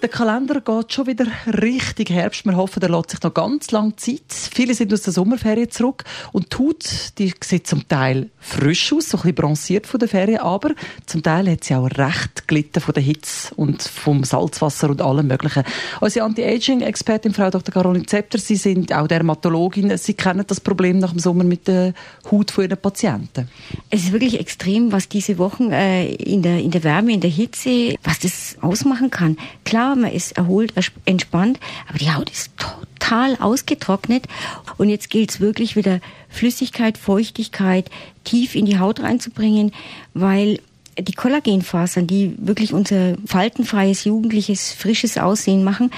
[0.00, 2.44] der Kalender geht schon wieder richtig Herbst.
[2.44, 4.22] Wir hoffen, der lässt sich noch ganz lange Zeit.
[4.30, 9.10] Viele sind aus der Sommerferien zurück und die Haut, die sieht zum Teil frisch aus,
[9.10, 10.70] so ein bisschen bronziert von der Ferien, aber
[11.06, 15.26] zum Teil hat sie auch recht gelitten von der Hitze und vom Salzwasser und allem
[15.26, 15.64] Möglichen.
[16.00, 17.72] Unsere Anti-Aging-Expertin, Frau Dr.
[17.72, 19.96] Caroline Zepter, Sie sind auch Dermatologin.
[19.98, 21.92] Sie kennen das Problem nach dem Sommer mit der
[22.30, 23.48] Haut von Ihren Patienten.
[23.92, 27.30] Es ist wirklich extrem, was diese Wochen äh, in, der, in der Wärme, in der
[27.30, 29.36] Hitze, was das ausmachen kann.
[29.64, 31.58] Klar, man ist erholt, entspannt,
[31.88, 34.26] aber die Haut ist total ausgetrocknet.
[34.78, 37.90] Und jetzt gilt es wirklich wieder Flüssigkeit, Feuchtigkeit
[38.22, 39.72] tief in die Haut reinzubringen,
[40.14, 40.60] weil
[40.98, 45.90] die Kollagenfasern, die wirklich unser faltenfreies, jugendliches, frisches Aussehen machen,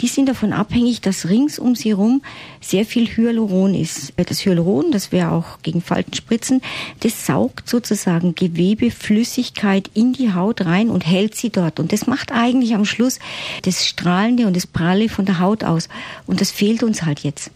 [0.00, 2.22] die sind davon abhängig, dass rings um sie herum
[2.60, 4.12] sehr viel Hyaluron ist.
[4.16, 6.62] Das Hyaluron, das wäre auch gegen Faltenspritzen,
[7.00, 11.80] das saugt sozusagen Gewebeflüssigkeit in die Haut rein und hält sie dort.
[11.80, 13.18] Und das macht eigentlich am Schluss
[13.62, 15.88] das Strahlende und das Pralle von der Haut aus.
[16.26, 17.50] Und das fehlt uns halt jetzt.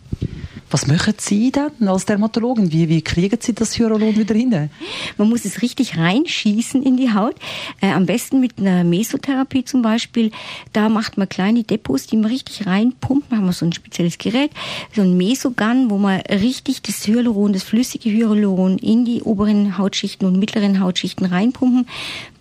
[0.74, 2.72] Was machen Sie dann als Dermatologin?
[2.72, 4.70] Wie, wie kriegen Sie das Hyaluron wieder hin?
[5.16, 7.36] Man muss es richtig reinschießen in die Haut.
[7.80, 10.32] Äh, am besten mit einer Mesotherapie zum Beispiel.
[10.72, 13.30] Da macht man kleine Depots, die man richtig reinpumpt.
[13.30, 14.50] Da haben wir so ein spezielles Gerät,
[14.92, 20.26] so ein Mesogun, wo man richtig das Hyaluron, das flüssige Hyaluron in die oberen Hautschichten
[20.26, 21.86] und mittleren Hautschichten reinpumpen.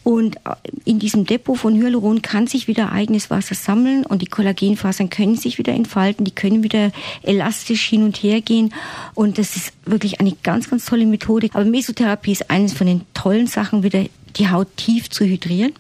[0.03, 4.27] Und äh, in diesem Depot von Hyaluron kann sich wieder eigenes Wasser sammeln und die
[4.27, 6.91] Kollagenfasern können sich wieder entfalten, die können wieder
[7.23, 8.73] elastisch hin und her gehen.
[9.13, 11.49] Und das ist wirklich eine ganz, ganz tolle Methode.
[11.53, 15.73] Aber Mesotherapie ist eines von den tollen Sachen, wieder die Haut tief zu hydrieren.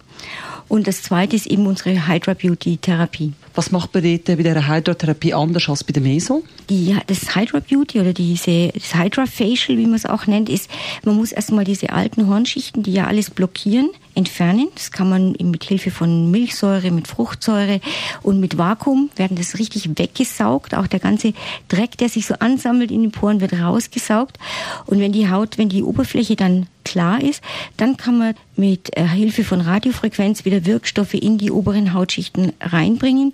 [0.69, 3.33] Und das zweite ist eben unsere Hydra Beauty Therapie.
[3.53, 6.43] Was macht man dort bei der Hydra-Therapie anders als bei der Meso?
[6.69, 10.69] Die, das Hydra Beauty oder diese, das Hydra Facial, wie man es auch nennt, ist,
[11.03, 14.69] man muss erstmal diese alten Hornschichten, die ja alles blockieren, entfernen.
[14.75, 17.79] Das kann man mit Hilfe von Milchsäure, mit Fruchtsäure
[18.21, 20.75] und mit Vakuum werden das richtig weggesaugt.
[20.75, 21.33] Auch der ganze
[21.67, 24.37] Dreck, der sich so ansammelt in den Poren, wird rausgesaugt.
[24.85, 27.41] Und wenn die Haut, wenn die Oberfläche dann klar ist,
[27.77, 33.33] dann kann man mit äh, Hilfe von Radiofrequenz wieder Wirkstoffe in die oberen Hautschichten reinbringen.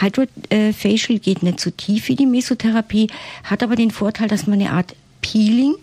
[0.00, 3.08] Hydrofacial geht nicht so tief wie die Mesotherapie,
[3.44, 5.74] hat aber den Vorteil, dass man eine Art Peeling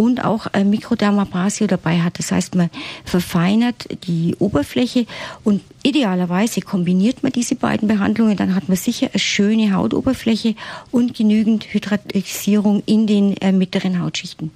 [0.00, 2.18] und auch äh, Mikrodermabrasie dabei hat.
[2.18, 2.70] Das heißt, man
[3.04, 5.04] verfeinert die Oberfläche
[5.44, 10.54] und idealerweise kombiniert man diese beiden Behandlungen, dann hat man sicher eine schöne Hautoberfläche
[10.90, 14.50] und genügend Hydratisierung in den äh, mittleren Hautschichten.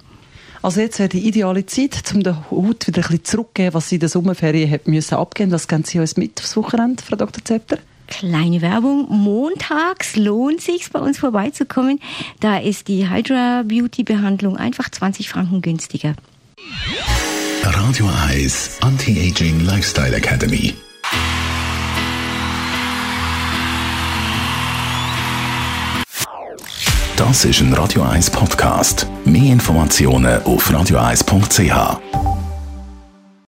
[0.63, 3.97] Also jetzt wäre die ideale Zeit, um der Haut wieder ein bisschen zurückzugeben, was sie
[3.97, 5.51] in der Sommerferien hat müssen abgeben.
[5.51, 7.45] Was geben Sie uns mit aufs Wochenende, Frau Dr.
[7.45, 7.77] Zepter?
[8.07, 9.07] Kleine Werbung.
[9.09, 11.99] Montags lohnt sich bei uns vorbeizukommen.
[12.39, 16.15] Da ist die Hydra Beauty Behandlung einfach 20 Franken günstiger.
[17.63, 20.73] Radio Eyes Anti-Aging Lifestyle Academy.
[27.17, 29.07] Das ist ein Radio 1 Podcast.
[29.23, 32.34] Mehr Informationen auf radio1.ch.